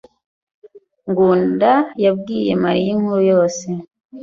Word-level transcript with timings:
Ngunda 1.09 1.71
yabwiye 2.03 2.51
Mariya 2.63 2.89
inkuru 2.95 3.19
yose. 3.31 3.67